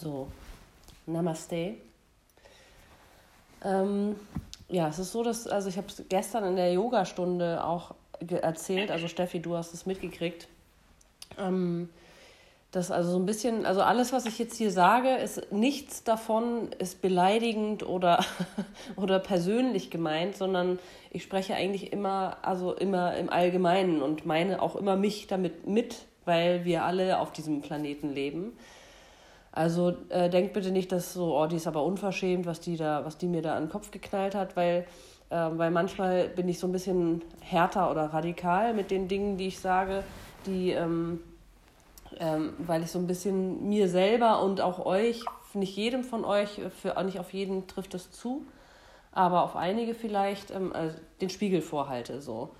[0.00, 0.28] So,
[1.06, 1.76] Namaste.
[3.64, 4.14] Ähm,
[4.68, 7.94] ja, es ist so, dass, also ich habe es gestern in der Yogastunde auch
[8.28, 10.48] erzählt, also Steffi, du hast es mitgekriegt.
[11.38, 11.88] Ähm,
[12.72, 16.72] das also so ein bisschen, also alles, was ich jetzt hier sage, ist nichts davon
[16.78, 18.22] ist beleidigend oder,
[18.96, 20.78] oder persönlich gemeint, sondern
[21.10, 26.04] ich spreche eigentlich immer, also immer im Allgemeinen und meine auch immer mich damit mit,
[26.26, 28.52] weil wir alle auf diesem Planeten leben.
[29.56, 33.06] Also äh, denkt bitte nicht, dass so, oh, die ist aber unverschämt, was die da,
[33.06, 34.86] was die mir da an den Kopf geknallt hat, weil,
[35.30, 39.46] äh, weil manchmal bin ich so ein bisschen härter oder radikal mit den Dingen, die
[39.46, 40.04] ich sage,
[40.44, 41.20] die, ähm,
[42.18, 45.24] ähm, weil ich so ein bisschen mir selber und auch euch,
[45.54, 48.44] nicht jedem von euch, für nicht auf jeden trifft es zu,
[49.10, 52.50] aber auf einige vielleicht ähm, also den Spiegel vorhalte so.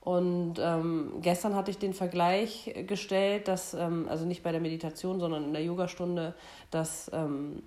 [0.00, 5.20] Und ähm, gestern hatte ich den Vergleich gestellt, dass, ähm, also nicht bei der Meditation,
[5.20, 6.34] sondern in der Yogastunde,
[6.70, 7.62] dass ähm,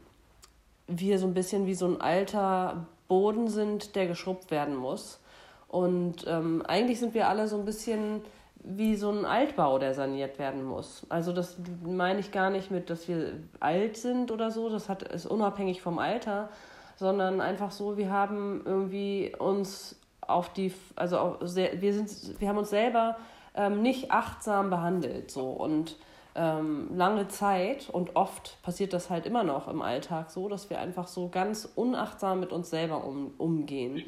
[0.87, 5.19] wir so ein bisschen wie so ein alter Boden sind, der geschrubbt werden muss.
[5.67, 8.21] Und ähm, eigentlich sind wir alle so ein bisschen
[8.63, 11.05] wie so ein Altbau, der saniert werden muss.
[11.09, 15.03] Also das meine ich gar nicht mit, dass wir alt sind oder so, das hat,
[15.03, 16.49] ist unabhängig vom Alter,
[16.95, 22.49] sondern einfach so, wir haben irgendwie uns auf die, also auf sehr, wir sind, wir
[22.49, 23.17] haben uns selber
[23.55, 25.97] ähm, nicht achtsam behandelt so und
[26.35, 30.79] ähm, lange Zeit und oft passiert das halt immer noch im Alltag so, dass wir
[30.79, 34.03] einfach so ganz unachtsam mit uns selber um, umgehen.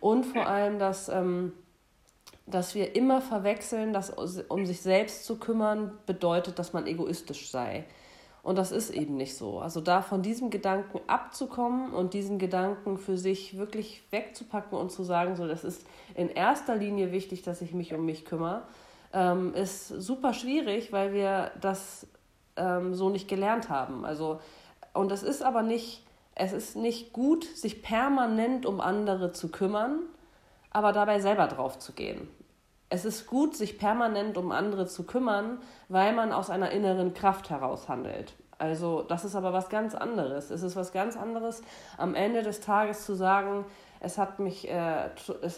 [0.00, 1.52] Und vor allem, dass, ähm,
[2.46, 7.84] dass wir immer verwechseln, dass um sich selbst zu kümmern bedeutet, dass man egoistisch sei.
[8.42, 9.60] Und das ist eben nicht so.
[9.60, 15.04] Also da von diesem Gedanken abzukommen und diesen Gedanken für sich wirklich wegzupacken und zu
[15.04, 18.62] sagen, so, das ist in erster Linie wichtig, dass ich mich um mich kümmere,
[19.12, 22.06] ähm, ist super schwierig, weil wir das
[22.56, 24.04] ähm, so nicht gelernt haben.
[24.04, 24.40] Also,
[24.92, 26.04] und es ist aber nicht,
[26.34, 30.00] es ist nicht gut, sich permanent um andere zu kümmern,
[30.70, 32.28] aber dabei selber drauf zu gehen.
[32.92, 37.48] Es ist gut, sich permanent um andere zu kümmern, weil man aus einer inneren Kraft
[37.48, 38.34] heraus handelt.
[38.58, 40.50] Also das ist aber was ganz anderes.
[40.50, 41.62] Es ist was ganz anderes,
[41.96, 43.64] am Ende des Tages zu sagen,
[44.00, 45.08] es hat mich, äh,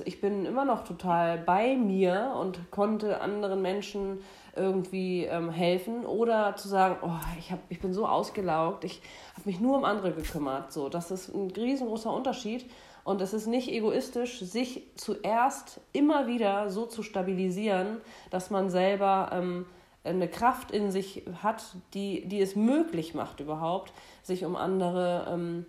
[0.04, 4.20] ich bin immer noch total bei mir und konnte anderen Menschen
[4.54, 9.02] irgendwie ähm, helfen oder zu sagen, oh, ich, hab, ich bin so ausgelaugt, ich
[9.34, 10.72] habe mich nur um andere gekümmert.
[10.72, 12.70] So, das ist ein riesengroßer Unterschied.
[13.04, 17.98] Und es ist nicht egoistisch, sich zuerst immer wieder so zu stabilisieren,
[18.30, 19.66] dass man selber ähm,
[20.04, 23.92] eine Kraft in sich hat, die, die es möglich macht überhaupt,
[24.22, 25.66] sich um andere ähm,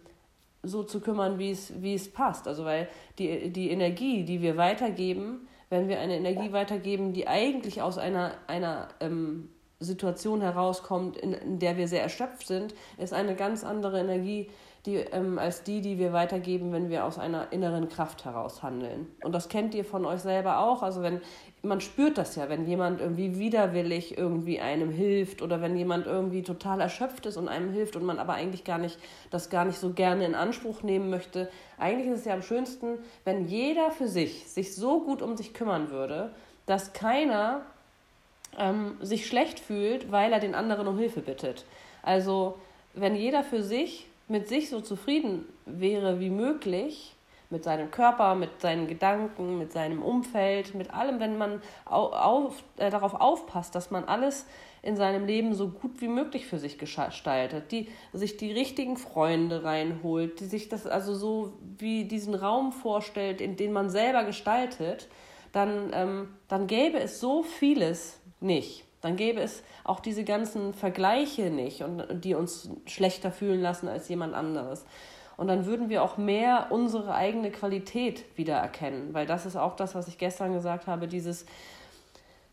[0.64, 2.48] so zu kümmern, wie es, wie es passt.
[2.48, 2.88] Also weil
[3.20, 8.36] die, die Energie, die wir weitergeben, wenn wir eine Energie weitergeben, die eigentlich aus einer,
[8.48, 14.00] einer ähm, Situation herauskommt, in, in der wir sehr erschöpft sind, ist eine ganz andere
[14.00, 14.50] Energie,
[14.86, 19.08] die, ähm, als die, die wir weitergeben, wenn wir aus einer inneren Kraft heraus handeln.
[19.24, 20.84] Und das kennt ihr von euch selber auch.
[20.84, 21.22] Also wenn
[21.62, 26.44] man spürt das ja, wenn jemand irgendwie widerwillig irgendwie einem hilft oder wenn jemand irgendwie
[26.44, 29.00] total erschöpft ist und einem hilft und man aber eigentlich gar nicht
[29.32, 31.50] das gar nicht so gerne in Anspruch nehmen möchte.
[31.78, 35.54] Eigentlich ist es ja am schönsten, wenn jeder für sich sich so gut um sich
[35.54, 36.32] kümmern würde,
[36.66, 37.62] dass keiner
[38.58, 41.66] ähm, sich schlecht fühlt, weil er den anderen um Hilfe bittet.
[42.04, 42.58] Also
[42.94, 47.16] wenn jeder für sich mit sich so zufrieden wäre wie möglich,
[47.50, 52.64] mit seinem Körper, mit seinen Gedanken, mit seinem Umfeld, mit allem, wenn man auf, auf,
[52.78, 54.46] äh, darauf aufpasst, dass man alles
[54.82, 59.64] in seinem Leben so gut wie möglich für sich gestaltet, die sich die richtigen Freunde
[59.64, 65.08] reinholt, die sich das also so wie diesen Raum vorstellt, in den man selber gestaltet,
[65.52, 71.52] dann, ähm, dann gäbe es so vieles nicht dann gäbe es auch diese ganzen Vergleiche
[71.52, 74.86] nicht und die uns schlechter fühlen lassen als jemand anderes.
[75.38, 79.94] Und dann würden wir auch mehr unsere eigene Qualität wiedererkennen, weil das ist auch das,
[79.94, 81.46] was ich gestern gesagt habe, dieses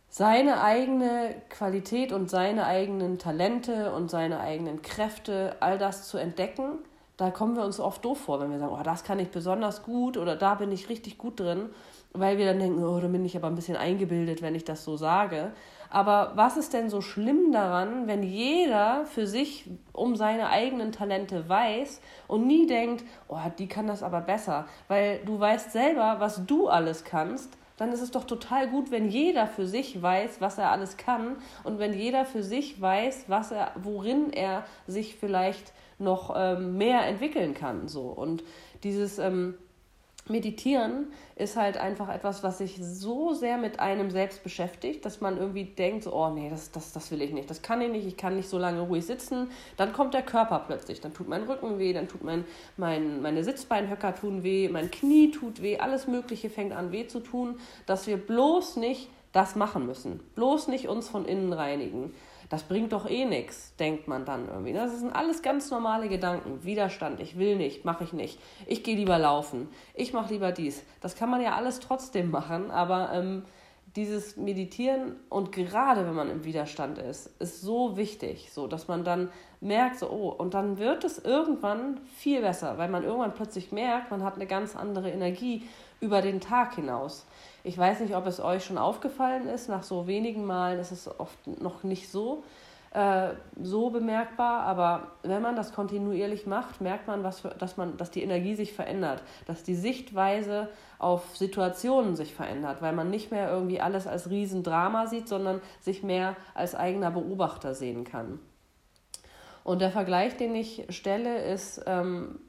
[0.08, 6.80] seine eigene Qualität und seine eigenen Talente und seine eigenen Kräfte, all das zu entdecken,
[7.16, 9.84] da kommen wir uns oft doof vor, wenn wir sagen, oh, das kann ich besonders
[9.84, 11.70] gut oder da bin ich richtig gut drin,
[12.12, 14.84] weil wir dann denken, oh, da bin ich aber ein bisschen eingebildet, wenn ich das
[14.84, 15.52] so sage.
[15.92, 21.50] Aber was ist denn so schlimm daran, wenn jeder für sich um seine eigenen Talente
[21.50, 26.46] weiß und nie denkt, oh, die kann das aber besser, weil du weißt selber, was
[26.46, 30.56] du alles kannst dann ist es doch total gut, wenn jeder für sich weiß, was
[30.56, 35.72] er alles kann und wenn jeder für sich weiß, was er, worin er sich vielleicht
[35.98, 37.88] noch ähm, mehr entwickeln kann.
[37.88, 38.02] So.
[38.02, 38.44] Und
[38.84, 39.54] dieses, ähm,
[40.28, 45.36] Meditieren ist halt einfach etwas, was sich so sehr mit einem selbst beschäftigt, dass man
[45.36, 48.16] irgendwie denkt, oh nee, das, das, das will ich nicht, das kann ich nicht, ich
[48.16, 49.50] kann nicht so lange ruhig sitzen.
[49.76, 52.44] Dann kommt der Körper plötzlich, dann tut mein Rücken weh, dann tut mein,
[52.76, 57.18] mein, meine Sitzbeinhöcker tun weh, mein Knie tut weh, alles Mögliche fängt an weh zu
[57.18, 62.12] tun, dass wir bloß nicht das machen müssen, bloß nicht uns von innen reinigen
[62.52, 64.74] das bringt doch eh nichts, denkt man dann irgendwie.
[64.74, 66.62] Das sind alles ganz normale Gedanken.
[66.64, 68.38] Widerstand, ich will nicht, mache ich nicht.
[68.66, 70.82] Ich gehe lieber laufen, ich mache lieber dies.
[71.00, 73.46] Das kann man ja alles trotzdem machen, aber ähm,
[73.96, 79.02] dieses Meditieren und gerade wenn man im Widerstand ist, ist so wichtig, so dass man
[79.02, 79.30] dann
[79.62, 84.10] merkt, so, oh, und dann wird es irgendwann viel besser, weil man irgendwann plötzlich merkt,
[84.10, 85.62] man hat eine ganz andere Energie
[86.00, 87.24] über den Tag hinaus.
[87.62, 89.68] Ich weiß nicht, ob es euch schon aufgefallen ist.
[89.68, 92.42] Nach so wenigen Malen ist es oft noch nicht so,
[92.92, 93.28] äh,
[93.62, 94.64] so bemerkbar.
[94.64, 98.56] Aber wenn man das kontinuierlich macht, merkt man, was für, dass, man, dass die Energie
[98.56, 104.08] sich verändert, dass die Sichtweise auf Situationen sich verändert, weil man nicht mehr irgendwie alles
[104.08, 108.40] als Riesendrama sieht, sondern sich mehr als eigener Beobachter sehen kann.
[109.64, 112.40] Und der Vergleich, den ich stelle, ist ähm,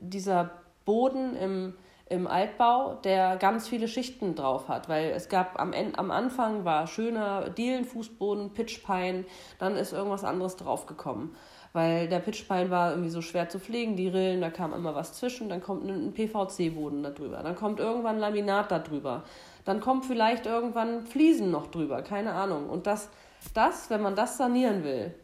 [0.00, 0.50] dieser
[0.84, 1.74] Boden im
[2.10, 6.88] im Altbau, der ganz viele Schichten drauf hat, weil es gab am, am Anfang war
[6.88, 9.24] schöner Dielenfußboden, Pitchpine,
[9.60, 11.36] dann ist irgendwas anderes draufgekommen,
[11.72, 15.12] weil der Pitchpine war irgendwie so schwer zu pflegen, die Rillen, da kam immer was
[15.12, 19.22] zwischen, dann kommt ein PVC-Boden da drüber, dann kommt irgendwann Laminat da drüber,
[19.64, 22.68] dann kommt vielleicht irgendwann Fliesen noch drüber, keine Ahnung.
[22.68, 23.08] Und das,
[23.54, 25.14] das, wenn man das sanieren will,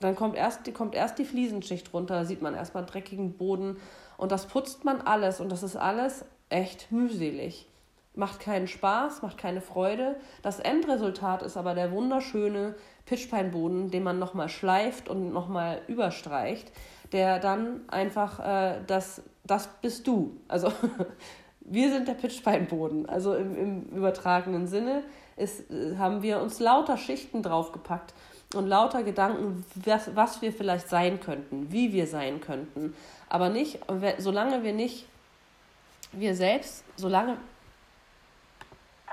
[0.00, 3.78] dann kommt erst, kommt erst die Fliesenschicht runter, sieht man erstmal dreckigen Boden
[4.16, 7.66] und das putzt man alles und das ist alles echt mühselig.
[8.14, 10.16] Macht keinen Spaß, macht keine Freude.
[10.42, 16.72] Das Endresultat ist aber der wunderschöne Pitchpeinboden, den man nochmal schleift und nochmal überstreicht,
[17.12, 20.40] der dann einfach äh, das, das bist du.
[20.48, 20.72] Also
[21.60, 23.06] wir sind der Pitchpeinboden.
[23.06, 25.02] Also im, im übertragenen Sinne
[25.36, 25.64] ist,
[25.98, 28.14] haben wir uns lauter Schichten draufgepackt
[28.54, 32.94] und lauter Gedanken, was, was wir vielleicht sein könnten, wie wir sein könnten.
[33.28, 33.80] Aber nicht,
[34.18, 35.06] solange wir nicht,
[36.12, 37.36] wir selbst, solange,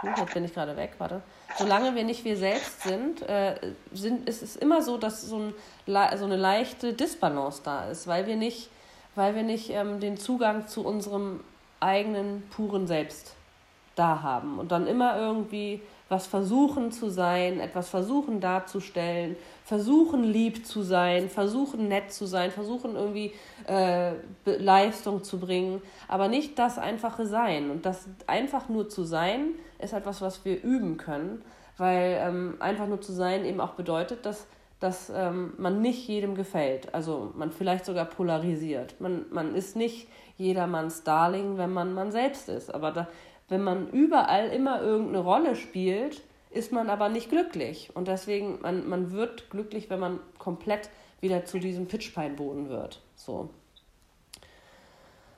[0.03, 1.21] oh, jetzt bin ich gerade weg, warte,
[1.57, 3.55] solange wir nicht wir selbst sind, äh,
[3.91, 5.53] sind ist es immer so, dass so, ein,
[5.85, 8.69] so eine leichte Disbalance da ist, weil wir nicht,
[9.15, 11.39] weil wir nicht ähm, den Zugang zu unserem
[11.79, 13.33] eigenen puren Selbst
[13.95, 20.65] da haben und dann immer irgendwie was versuchen zu sein, etwas versuchen darzustellen, versuchen lieb
[20.65, 23.33] zu sein, versuchen nett zu sein, versuchen irgendwie
[23.67, 24.13] äh,
[24.45, 27.71] Leistung zu bringen, aber nicht das einfache Sein.
[27.71, 31.41] Und das einfach nur zu sein ist etwas, was wir üben können,
[31.77, 34.47] weil ähm, einfach nur zu sein eben auch bedeutet, dass
[34.83, 36.93] dass ähm, man nicht jedem gefällt.
[36.93, 38.99] Also man vielleicht sogar polarisiert.
[38.99, 42.73] Man, man ist nicht jedermanns Darling, wenn man man selbst ist.
[42.73, 43.07] Aber da,
[43.49, 47.91] wenn man überall immer irgendeine Rolle spielt, ist man aber nicht glücklich.
[47.93, 53.01] Und deswegen, man, man wird glücklich, wenn man komplett wieder zu diesem Pitchpeinboden wird.
[53.15, 53.49] So.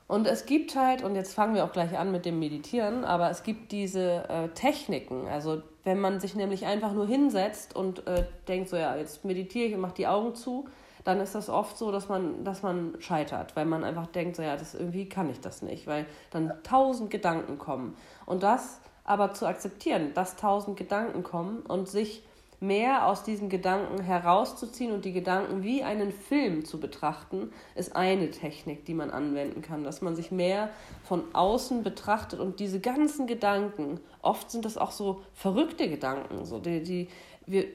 [0.07, 3.29] Und es gibt halt, und jetzt fangen wir auch gleich an mit dem Meditieren, aber
[3.31, 5.27] es gibt diese äh, Techniken.
[5.27, 9.67] Also wenn man sich nämlich einfach nur hinsetzt und äh, denkt, so ja, jetzt meditiere
[9.67, 10.67] ich und mache die Augen zu,
[11.05, 14.41] dann ist das oft so, dass man, dass man scheitert, weil man einfach denkt, so
[14.41, 17.95] ja, das irgendwie kann ich das nicht, weil dann tausend Gedanken kommen.
[18.25, 22.23] Und das aber zu akzeptieren, dass tausend Gedanken kommen und sich
[22.59, 28.31] mehr aus diesen Gedanken herauszuziehen und die Gedanken wie einen Film zu betrachten, ist eine
[28.31, 30.69] Technik, die man anwenden kann, dass man sich mehr
[31.03, 36.57] von außen betrachtet und diese ganzen Gedanken, oft sind das auch so verrückte Gedanken, so
[36.57, 37.07] die, die
[37.45, 37.65] wir,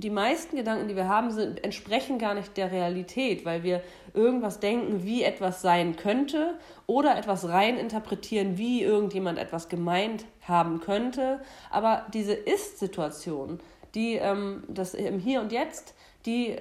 [0.00, 4.60] die meisten Gedanken, die wir haben, sind, entsprechen gar nicht der Realität, weil wir irgendwas
[4.60, 11.40] denken, wie etwas sein könnte oder etwas rein interpretieren, wie irgendjemand etwas gemeint haben könnte.
[11.70, 13.58] Aber diese Ist-Situation,
[13.94, 15.94] die ähm, das im Hier und Jetzt,
[16.26, 16.56] die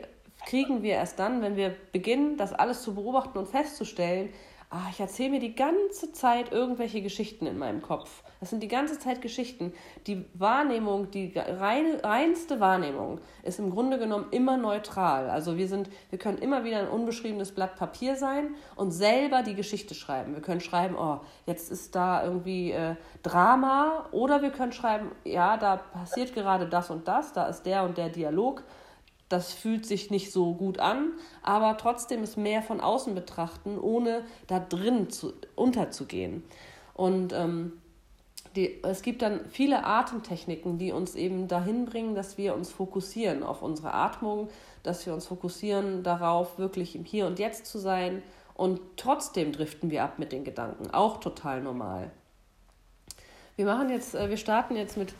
[0.46, 4.30] kriegen wir erst dann, wenn wir beginnen, das alles zu beobachten und festzustellen,
[4.75, 8.24] ah, ich erzähle mir die ganze Zeit irgendwelche Geschichten in meinem Kopf.
[8.41, 9.74] Das sind die ganze Zeit Geschichten.
[10.05, 15.29] Die Wahrnehmung, die reine, reinste Wahrnehmung ist im Grunde genommen immer neutral.
[15.29, 19.55] Also wir sind, wir können immer wieder ein unbeschriebenes Blatt Papier sein und selber die
[19.55, 20.36] Geschichte schreiben.
[20.36, 25.55] Wir können schreiben, oh, jetzt ist da irgendwie äh, Drama oder wir können schreiben, ja,
[25.55, 28.63] da passiert gerade das und das, da ist der und der Dialog
[29.29, 34.24] das fühlt sich nicht so gut an, aber trotzdem ist mehr von außen betrachten, ohne
[34.48, 36.44] da drin zu, unterzugehen.
[36.94, 37.74] Und ähm,
[38.55, 43.44] die, es gibt dann viele Atemtechniken, die uns eben dahin bringen, dass wir uns fokussieren
[43.44, 44.50] auf unsere Atmung,
[44.84, 48.22] dass wir uns fokussieren darauf, wirklich im Hier und Jetzt zu sein
[48.53, 52.12] Und trotzdem driften wir ab mit den Gedanken, auch total normal.
[53.58, 55.13] Wir machen jetzt, äh, wir starten jetzt mit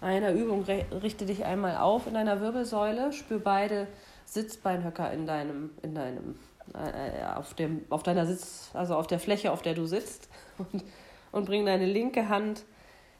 [0.00, 0.64] einer Übung.
[0.64, 3.86] Richte dich einmal auf in deiner Wirbelsäule, spür beide
[4.24, 6.38] Sitzbeinhöcker in deinem, in deinem,
[6.74, 10.28] äh, auf dem, auf deiner Sitz, also auf der Fläche, auf der du sitzt,
[10.58, 10.84] und,
[11.32, 12.64] und bring deine linke Hand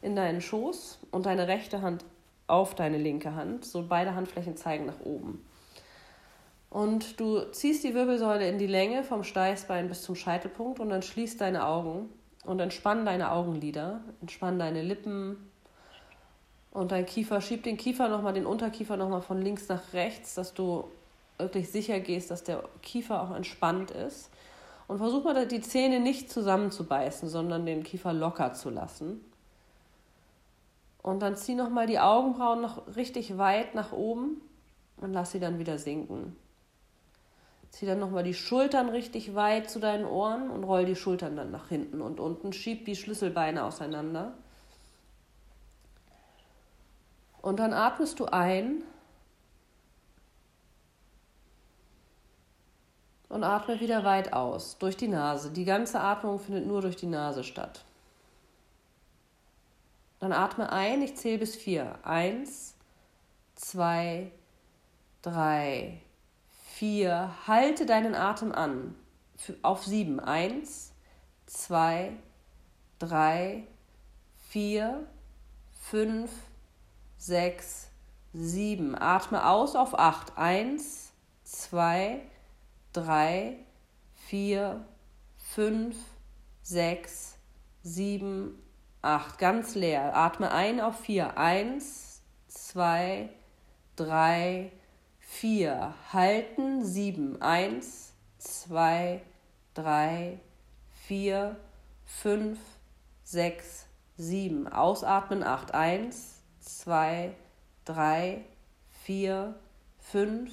[0.02, 2.04] in deinen Schoß und deine rechte Hand
[2.47, 3.64] auf deine linke Hand.
[3.64, 5.44] So beide Handflächen zeigen nach oben.
[6.70, 11.02] Und du ziehst die Wirbelsäule in die Länge vom Steißbein bis zum Scheitelpunkt und dann
[11.02, 12.11] schließt deine Augen
[12.44, 15.48] und entspann deine Augenlider, entspann deine Lippen
[16.78, 17.40] und dein Kiefer.
[17.40, 20.85] Schieb den Kiefer nochmal, den Unterkiefer nochmal von links nach rechts, dass du
[21.37, 24.30] wirklich sicher gehst, dass der Kiefer auch entspannt ist.
[24.87, 29.20] Und versuch mal die Zähne nicht zusammenzubeißen, sondern den Kiefer locker zu lassen.
[31.02, 34.40] Und dann zieh nochmal die Augenbrauen noch richtig weit nach oben
[34.99, 36.37] und lass sie dann wieder sinken.
[37.70, 41.50] Zieh dann nochmal die Schultern richtig weit zu deinen Ohren und roll die Schultern dann
[41.50, 42.52] nach hinten und unten.
[42.52, 44.32] Schieb die Schlüsselbeine auseinander.
[47.42, 48.83] Und dann atmest du ein
[53.28, 55.50] und atme wieder weit aus, durch die Nase.
[55.50, 57.85] Die ganze Atmung findet nur durch die Nase statt.
[60.21, 61.99] Dann atme ein, ich zähle bis vier.
[62.02, 62.75] Eins,
[63.54, 64.33] zwei,
[65.23, 66.00] drei,
[66.75, 67.30] vier.
[67.47, 68.97] Halte deinen Atem an.
[69.62, 70.18] Auf sieben.
[70.18, 70.92] Eins,
[71.47, 72.16] zwei,
[72.99, 73.68] drei,
[74.49, 75.07] vier,
[75.83, 76.30] fünf,
[77.18, 77.88] sechs,
[78.32, 78.94] sieben.
[78.94, 80.38] Atme aus auf acht.
[80.38, 81.12] Eins,
[81.44, 82.22] zwei,
[82.92, 83.58] drei,
[84.14, 84.84] vier,
[85.37, 85.96] fünf,
[86.62, 87.37] sechs,
[87.82, 88.62] sieben,
[89.02, 89.38] acht.
[89.38, 90.16] Ganz leer.
[90.16, 91.37] Atme ein auf vier.
[91.37, 93.28] Eins, zwei,
[93.96, 94.72] drei,
[95.18, 99.20] vier, halten, sieben, eins, zwei,
[99.75, 100.40] drei,
[101.06, 101.56] vier,
[102.04, 102.58] fünf,
[103.25, 106.38] sechs, sieben, ausatmen, acht, eins,
[106.68, 107.34] zwei,
[107.84, 108.44] drei,
[109.04, 109.54] vier,
[109.98, 110.52] fünf,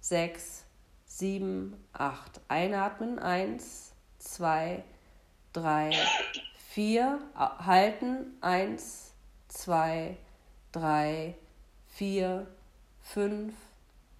[0.00, 0.64] sechs,
[1.04, 4.84] sieben, acht, einatmen, eins, zwei,
[5.52, 5.90] drei,
[6.54, 9.12] vier, halten, eins,
[9.48, 10.16] zwei,
[10.70, 11.34] drei,
[11.86, 12.46] vier,
[13.00, 13.54] fünf,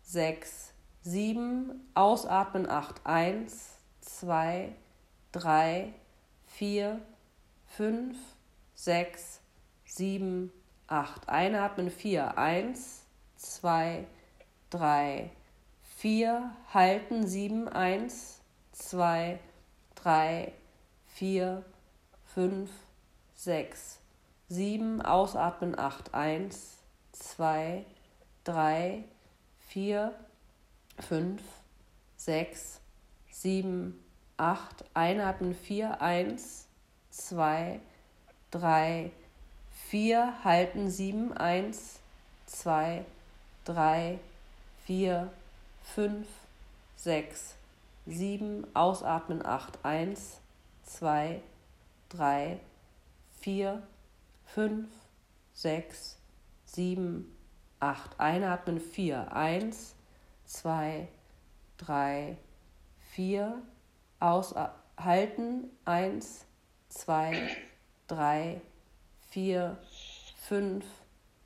[0.03, 4.75] sechs, sieben, ausatmen, acht, eins, zwei,
[5.31, 5.95] drei,
[6.47, 7.01] vier,
[7.67, 8.17] fünf,
[8.75, 9.41] sechs,
[9.85, 10.53] sieben,
[10.89, 11.29] acht.
[11.29, 13.05] Einatmen, vier, eins,
[13.37, 14.07] zwei,
[14.71, 15.31] drei,
[15.97, 18.41] vier, halten, sieben, eins,
[18.73, 19.39] zwei,
[19.95, 20.53] drei,
[21.07, 21.65] vier,
[22.35, 22.71] fünf,
[23.35, 24.01] sechs,
[24.49, 26.79] sieben, ausatmen, acht, eins,
[27.13, 27.85] zwei,
[28.45, 29.05] drei,
[29.59, 30.15] vier,
[30.99, 31.43] fünf,
[32.17, 32.81] sechs,
[33.31, 34.03] sieben,
[34.37, 34.85] acht.
[34.95, 36.67] Einatmen vier, eins,
[37.11, 37.81] zwei,
[38.51, 39.13] drei,
[39.89, 40.35] vier.
[40.45, 41.99] Halten sieben, eins,
[42.47, 43.05] zwei,
[43.65, 44.19] drei,
[44.85, 45.31] vier,
[45.83, 46.27] fünf,
[46.97, 47.55] sechs,
[48.07, 48.67] sieben.
[48.75, 50.41] Ausatmen acht, eins,
[50.85, 51.41] zwei,
[52.11, 52.61] drei,
[53.41, 53.83] vier,
[54.45, 54.89] fünf,
[55.55, 56.19] sechs,
[56.67, 57.35] sieben,
[57.81, 58.19] acht.
[58.21, 59.33] Einatmen vier.
[59.33, 59.95] Eins,
[60.45, 61.09] zwei,
[61.79, 62.37] drei,
[63.13, 63.63] vier.
[64.21, 65.71] Aushalten.
[65.85, 66.45] Eins,
[66.89, 67.57] zwei,
[68.07, 68.61] drei,
[69.31, 69.79] vier,
[70.37, 70.85] fünf,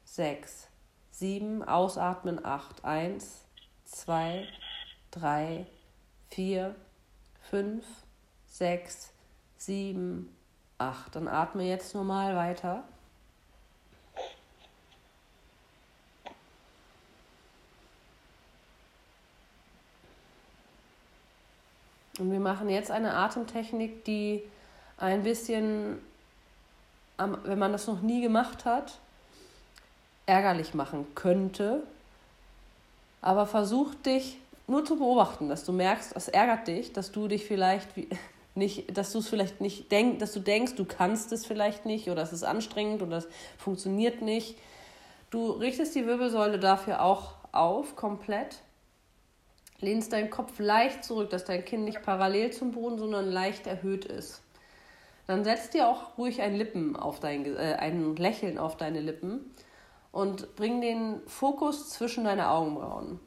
[0.05, 0.69] sechs,
[1.11, 1.63] sieben.
[1.63, 2.45] Ausatmen.
[2.45, 2.85] Acht.
[2.85, 3.45] Eins,
[3.85, 4.49] zwei,
[5.11, 5.67] drei,
[6.31, 6.75] vier,
[7.51, 7.85] fünf,
[8.47, 9.13] sechs,
[9.57, 10.35] sieben,
[10.79, 11.15] acht.
[11.17, 12.85] Dann atme jetzt normal weiter.
[22.19, 24.45] Und wir machen jetzt eine Atemtechnik, die
[24.99, 25.99] ein bisschen,
[27.45, 28.99] wenn man das noch nie gemacht hat,
[30.27, 31.83] ärgerlich machen könnte.
[33.21, 37.45] Aber versuch dich nur zu beobachten, dass du merkst, es ärgert dich, dass du dich
[37.45, 37.89] vielleicht
[38.55, 42.11] nicht, dass du es vielleicht nicht denkst, dass du denkst, du kannst es vielleicht nicht
[42.11, 44.57] oder es ist anstrengend oder es funktioniert nicht.
[45.31, 48.59] Du richtest die Wirbelsäule dafür auch auf, komplett
[49.83, 54.05] lehnst deinen Kopf leicht zurück, dass dein Kinn nicht parallel zum Boden, sondern leicht erhöht
[54.05, 54.41] ist.
[55.33, 59.41] Dann setz dir auch ruhig ein Lippen auf dein, äh, ein Lächeln auf deine Lippen
[60.11, 63.19] und bring den Fokus zwischen deine Augenbrauen.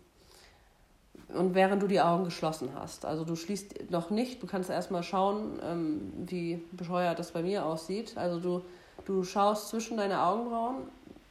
[1.29, 3.05] Und während du die Augen geschlossen hast.
[3.05, 7.65] Also du schließt noch nicht, du kannst erstmal schauen, ähm, wie bescheuert das bei mir
[7.65, 8.15] aussieht.
[8.17, 8.61] Also du,
[9.05, 10.75] du schaust zwischen deine Augenbrauen,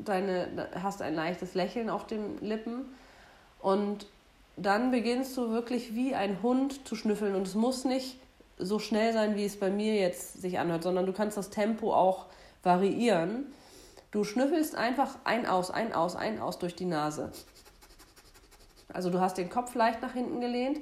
[0.00, 2.86] deine, hast ein leichtes Lächeln auf den Lippen
[3.60, 4.08] und
[4.56, 8.16] dann beginnst du wirklich wie ein Hund zu schnüffeln und es muss nicht
[8.58, 11.92] so schnell sein, wie es bei mir jetzt sich anhört, sondern du kannst das Tempo
[11.92, 12.26] auch
[12.62, 13.52] variieren.
[14.10, 17.32] Du schnüffelst einfach ein aus, ein aus, ein aus durch die Nase.
[18.92, 20.78] Also du hast den Kopf leicht nach hinten gelehnt,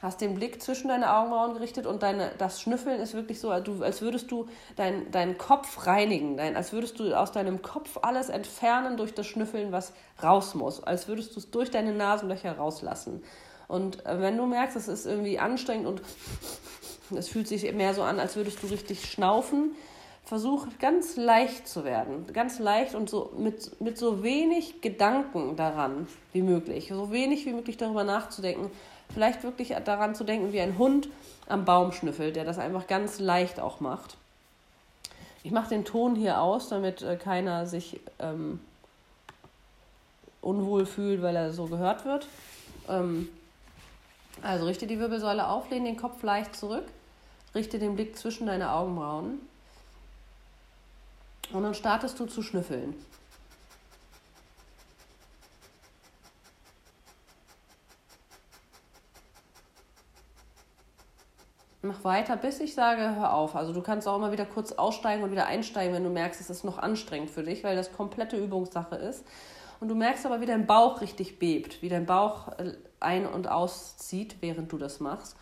[0.00, 4.00] hast den Blick zwischen deine Augenbrauen gerichtet und deine, das Schnüffeln ist wirklich so, als
[4.00, 8.96] würdest du dein, deinen Kopf reinigen, dein, als würdest du aus deinem Kopf alles entfernen
[8.96, 13.22] durch das Schnüffeln, was raus muss, als würdest du es durch deine Nasenlöcher rauslassen.
[13.68, 16.02] Und äh, wenn du merkst, es ist irgendwie anstrengend und
[17.16, 19.74] es fühlt sich mehr so an, als würdest du richtig schnaufen,
[20.24, 22.26] versuch ganz leicht zu werden.
[22.32, 26.88] Ganz leicht und so mit, mit so wenig Gedanken daran wie möglich.
[26.88, 28.70] So wenig wie möglich darüber nachzudenken.
[29.12, 31.08] Vielleicht wirklich daran zu denken, wie ein Hund
[31.46, 34.18] am Baum schnüffelt, der das einfach ganz leicht auch macht.
[35.42, 38.60] Ich mache den Ton hier aus, damit äh, keiner sich ähm,
[40.42, 42.28] unwohl fühlt, weil er so gehört wird.
[42.86, 43.28] Ähm,
[44.42, 46.84] also richte die Wirbelsäule auf, lehne den Kopf leicht zurück,
[47.54, 49.40] richte den Blick zwischen deine Augenbrauen
[51.52, 52.94] und dann startest du zu schnüffeln.
[61.80, 63.56] Mach weiter, bis ich sage, hör auf.
[63.56, 66.50] Also du kannst auch immer wieder kurz aussteigen und wieder einsteigen, wenn du merkst, es
[66.50, 69.24] ist noch anstrengend für dich, weil das komplette Übungssache ist.
[69.80, 73.48] Und du merkst aber, wie dein Bauch richtig bebt, wie dein Bauch äh, ein- und
[73.48, 75.36] auszieht, während du das machst.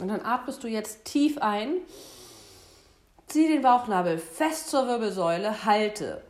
[0.00, 1.76] Und dann atmest du jetzt tief ein,
[3.26, 6.22] zieh den Bauchnabel fest zur Wirbelsäule, halte.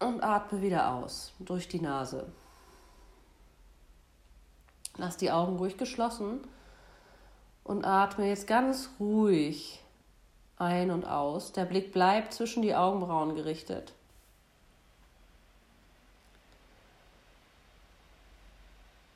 [0.00, 2.26] Und atme wieder aus durch die Nase.
[4.96, 6.40] Lass die Augen ruhig geschlossen
[7.64, 9.80] und atme jetzt ganz ruhig
[10.56, 11.52] ein und aus.
[11.52, 13.92] Der Blick bleibt zwischen die Augenbrauen gerichtet.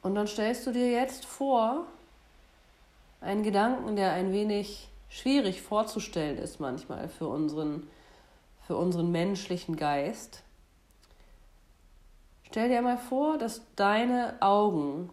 [0.03, 1.87] Und dann stellst du dir jetzt vor,
[3.21, 7.89] einen Gedanken, der ein wenig schwierig vorzustellen ist manchmal für unseren,
[8.67, 10.43] für unseren menschlichen Geist.
[12.45, 15.11] Stell dir mal vor, dass deine Augen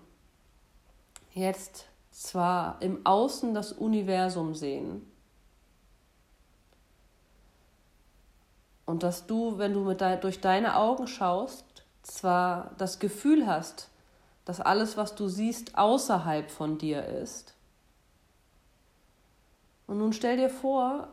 [1.34, 5.06] jetzt zwar im Außen das Universum sehen
[8.86, 13.89] und dass du, wenn du mit de durch deine Augen schaust, zwar das Gefühl hast,
[14.50, 17.54] dass alles, was du siehst, außerhalb von dir ist.
[19.86, 21.10] Und nun stell dir vor,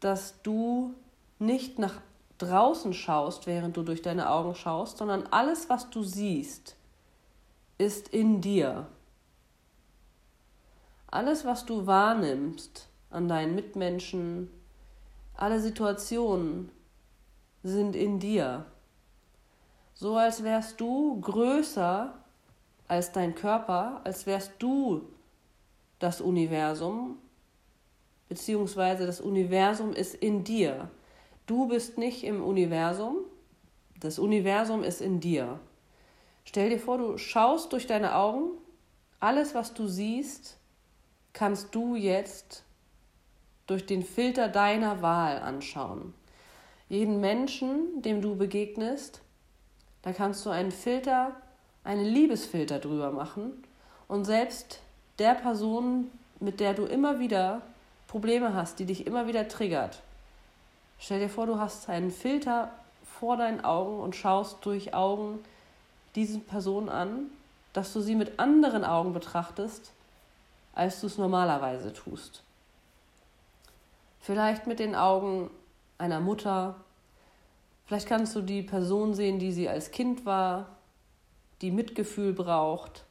[0.00, 0.94] dass du
[1.38, 2.00] nicht nach
[2.38, 6.76] draußen schaust, während du durch deine Augen schaust, sondern alles, was du siehst,
[7.76, 8.86] ist in dir.
[11.08, 14.50] Alles, was du wahrnimmst an deinen Mitmenschen,
[15.34, 16.72] alle Situationen
[17.62, 18.64] sind in dir
[20.02, 22.12] so als wärst du größer
[22.88, 25.02] als dein Körper, als wärst du
[26.00, 27.18] das Universum,
[28.28, 30.90] beziehungsweise das Universum ist in dir.
[31.46, 33.18] Du bist nicht im Universum,
[34.00, 35.60] das Universum ist in dir.
[36.44, 38.50] Stell dir vor, du schaust durch deine Augen,
[39.20, 40.58] alles, was du siehst,
[41.32, 42.64] kannst du jetzt
[43.68, 46.12] durch den Filter deiner Wahl anschauen.
[46.88, 49.22] Jeden Menschen, dem du begegnest,
[50.02, 51.32] da kannst du einen Filter,
[51.84, 53.64] einen Liebesfilter drüber machen
[54.08, 54.80] und selbst
[55.18, 56.10] der Person,
[56.40, 57.62] mit der du immer wieder
[58.08, 60.02] Probleme hast, die dich immer wieder triggert.
[60.98, 62.70] Stell dir vor, du hast einen Filter
[63.04, 65.38] vor deinen Augen und schaust durch Augen
[66.14, 67.30] diese Person an,
[67.72, 69.92] dass du sie mit anderen Augen betrachtest,
[70.74, 72.42] als du es normalerweise tust.
[74.20, 75.50] Vielleicht mit den Augen
[75.98, 76.76] einer Mutter,
[77.84, 80.76] Vielleicht kannst du die Person sehen, die sie als Kind war,
[81.60, 83.04] die Mitgefühl braucht,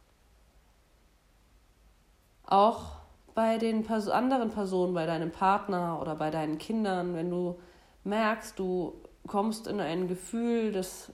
[2.52, 2.98] Auch
[3.34, 7.58] bei den anderen Personen, bei deinem Partner oder bei deinen Kindern, wenn du
[8.04, 8.94] merkst, du
[9.26, 11.14] kommst in ein Gefühl, das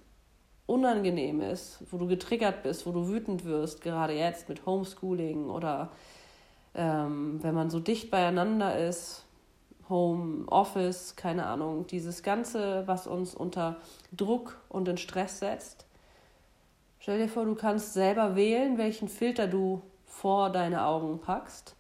[0.66, 5.92] unangenehm ist, wo du getriggert bist, wo du wütend wirst, gerade jetzt mit Homeschooling oder
[6.74, 9.27] ähm, wenn man so dicht beieinander ist,
[9.90, 13.78] Home, Office, keine Ahnung, dieses Ganze, was uns unter
[14.12, 15.86] Druck und in Stress setzt.
[17.00, 21.76] Stell dir vor, du kannst selber wählen, welchen Filter du vor deine Augen packst,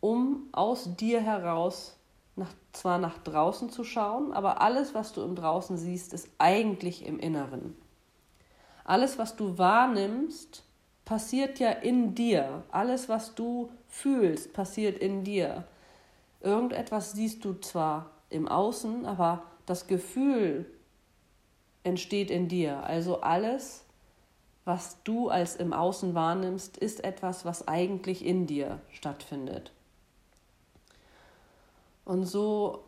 [0.00, 1.96] um aus dir heraus
[2.36, 7.06] nach, zwar nach draußen zu schauen, aber alles, was du im Draußen siehst, ist eigentlich
[7.06, 7.76] im Inneren.
[8.84, 10.64] Alles, was du wahrnimmst,
[11.04, 12.64] passiert ja in dir.
[12.70, 15.64] Alles, was du fühlst, passiert in dir.
[16.40, 20.66] Irgendetwas siehst du zwar im Außen, aber das Gefühl
[21.82, 22.82] entsteht in dir.
[22.84, 23.84] Also alles,
[24.64, 29.72] was du als im Außen wahrnimmst, ist etwas, was eigentlich in dir stattfindet.
[32.04, 32.84] Und so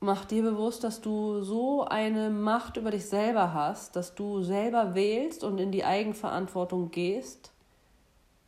[0.00, 4.94] mach dir bewusst, dass du so eine Macht über dich selber hast, dass du selber
[4.94, 7.49] wählst und in die Eigenverantwortung gehst,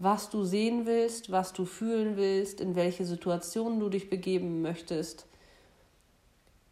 [0.03, 5.27] was du sehen willst, was du fühlen willst, in welche Situationen du dich begeben möchtest,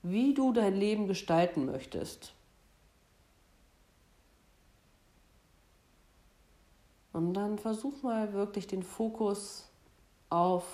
[0.03, 2.33] wie du dein Leben gestalten möchtest.
[7.12, 9.69] Und dann versuch mal wirklich den Fokus
[10.29, 10.64] auf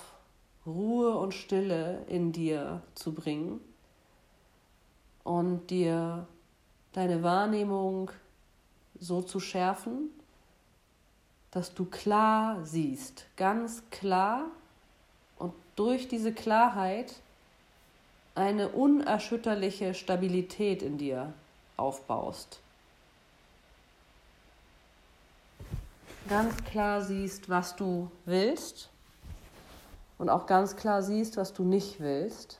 [0.65, 3.61] Ruhe und Stille in dir zu bringen
[5.23, 6.27] und dir
[6.93, 8.09] deine Wahrnehmung
[8.99, 10.09] so zu schärfen,
[11.51, 14.45] dass du klar siehst, ganz klar
[15.37, 17.13] und durch diese Klarheit
[18.35, 21.33] eine unerschütterliche Stabilität in dir
[21.75, 22.59] aufbaust.
[26.29, 28.89] Ganz klar siehst, was du willst
[30.17, 32.59] und auch ganz klar siehst, was du nicht willst.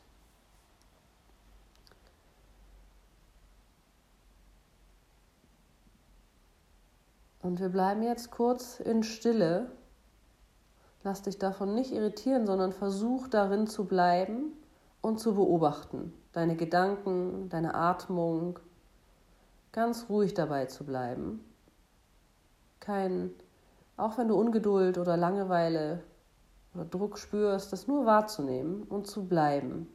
[7.48, 9.72] Und wir bleiben jetzt kurz in Stille.
[11.06, 14.52] Lass dich davon nicht irritieren, sondern versuch darin zu bleiben
[15.00, 16.14] und zu beobachten.
[16.34, 18.60] Deine Gedanken, deine Atmung.
[19.72, 21.40] Ganz ruhig dabei zu bleiben.
[22.82, 23.32] Kein,
[23.96, 26.04] auch wenn du Ungeduld oder Langeweile
[26.76, 29.88] oder Druck spürst, das nur wahrzunehmen und zu bleiben.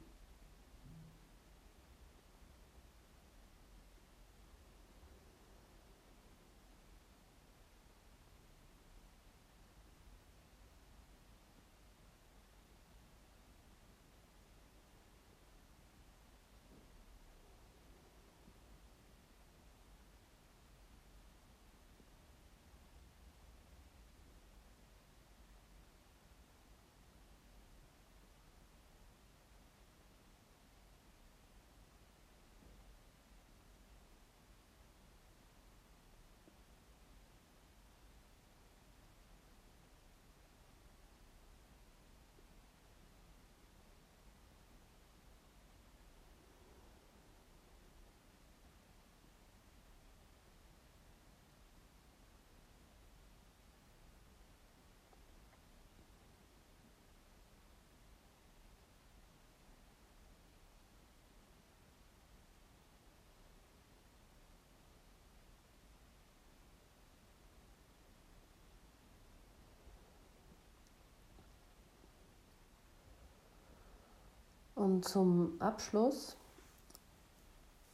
[74.82, 76.36] Und zum Abschluss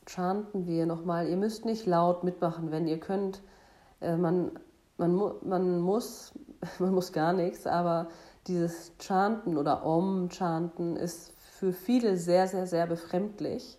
[0.06, 1.28] chanten wir nochmal.
[1.28, 3.42] Ihr müsst nicht laut mitmachen, wenn ihr könnt.
[4.00, 4.52] Äh, man,
[4.96, 6.32] man, man, muss,
[6.78, 8.08] man muss gar nichts, aber
[8.46, 13.78] dieses Chanten oder Om-Chanten ist für viele sehr, sehr, sehr befremdlich,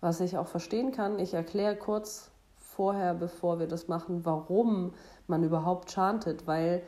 [0.00, 1.18] was ich auch verstehen kann.
[1.18, 4.92] Ich erkläre kurz vorher, bevor wir das machen, warum
[5.26, 6.84] man überhaupt chantet, weil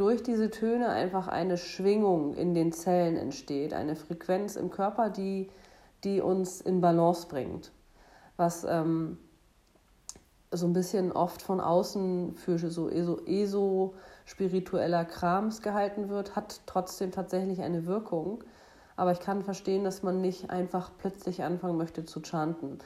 [0.00, 5.50] durch diese Töne einfach eine Schwingung in den Zellen entsteht, eine Frequenz im Körper, die,
[6.04, 7.70] die uns in Balance bringt.
[8.38, 9.18] Was ähm,
[10.50, 17.60] so ein bisschen oft von außen für so ESO-spiritueller Krams gehalten wird, hat trotzdem tatsächlich
[17.60, 18.42] eine Wirkung.
[18.96, 22.78] Aber ich kann verstehen, dass man nicht einfach plötzlich anfangen möchte zu chanten.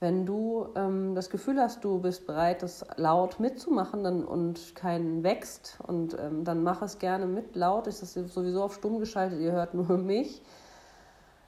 [0.00, 5.22] Wenn du ähm, das Gefühl hast, du bist bereit, das laut mitzumachen dann, und keinen
[5.22, 7.86] wächst, und ähm, dann mach es gerne mit laut.
[7.86, 10.42] Ist das sowieso auf stumm geschaltet, ihr hört nur mich.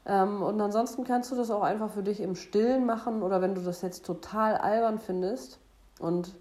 [0.04, 3.54] Ähm, und ansonsten kannst du das auch einfach für dich im Stillen machen oder wenn
[3.54, 5.58] du das jetzt total albern findest
[5.98, 6.34] und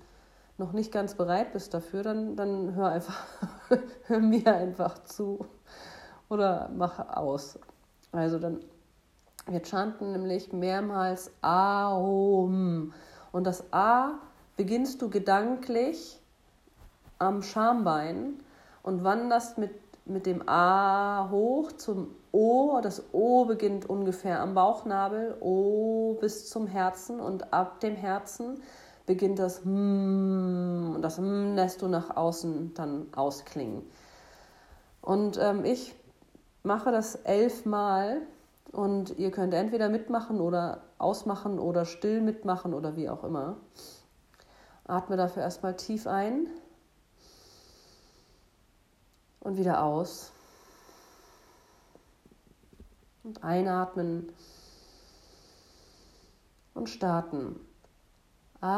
[0.58, 3.24] noch nicht ganz bereit bist dafür, dann, dann hör einfach,
[4.08, 5.46] hör mir einfach zu
[6.28, 7.60] oder mach aus.
[8.12, 8.60] Also dann,
[9.48, 12.94] wir chanten nämlich mehrmals Aum.
[13.32, 14.20] Und das A
[14.58, 16.20] beginnst du gedanklich
[17.20, 18.40] am Schambein
[18.84, 19.72] und wanderst mit,
[20.06, 22.80] mit dem A hoch zum O.
[22.82, 28.62] Das O beginnt ungefähr am Bauchnabel, O bis zum Herzen und ab dem Herzen
[29.06, 33.84] beginnt das M und das M lässt du nach außen dann ausklingen.
[35.02, 35.96] Und ähm, ich
[36.64, 38.22] mache das elfmal
[38.72, 43.58] und ihr könnt entweder mitmachen oder ausmachen oder still mitmachen oder wie auch immer.
[44.86, 46.48] Atme dafür erstmal tief ein
[49.42, 50.32] und wieder aus.
[53.24, 54.32] Und einatmen
[56.74, 57.60] und starten.
[58.62, 58.70] Bring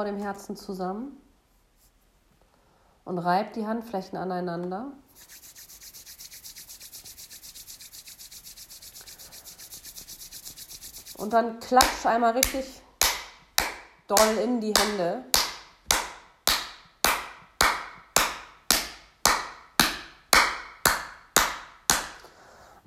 [0.00, 1.20] vor dem Herzen zusammen
[3.04, 4.92] und reib die Handflächen aneinander.
[11.18, 12.80] Und dann klatsch einmal richtig
[14.06, 15.22] doll in die Hände.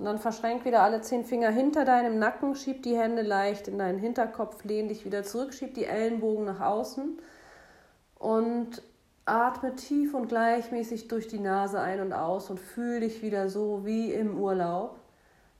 [0.04, 3.78] Und dann verschränk wieder alle zehn Finger hinter deinem Nacken, schieb die Hände leicht in
[3.78, 7.18] deinen Hinterkopf, lehn dich wieder zurück, schieb die Ellenbogen nach außen
[8.18, 8.82] und
[9.24, 13.86] atme tief und gleichmäßig durch die Nase ein und aus und fühl dich wieder so
[13.86, 14.98] wie im Urlaub,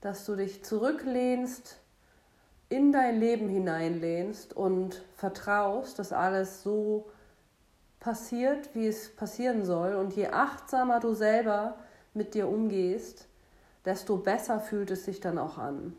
[0.02, 1.80] dass du dich zurücklehnst,
[2.68, 7.06] in dein Leben hineinlehnst und vertraust, dass alles so
[7.98, 9.94] passiert, wie es passieren soll.
[9.94, 11.78] Und je achtsamer du selber
[12.12, 13.26] mit dir umgehst,
[13.84, 15.96] desto besser fühlt es sich dann auch an.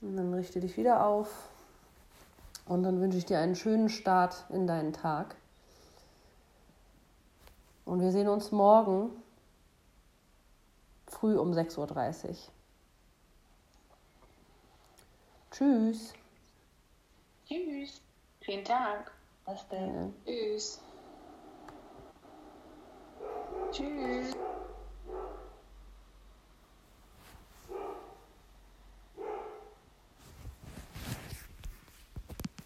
[0.00, 1.48] Und dann richte dich wieder auf
[2.66, 5.36] und dann wünsche ich dir einen schönen Start in deinen Tag.
[7.84, 9.10] Und wir sehen uns morgen
[11.06, 12.36] früh um 6.30 Uhr.
[15.50, 16.12] Tschüss.
[17.46, 18.00] Tschüss.
[18.40, 19.10] Vielen Dank.
[19.44, 20.12] Was denn?
[20.24, 20.80] Tschüss.
[23.72, 24.36] Tschüss.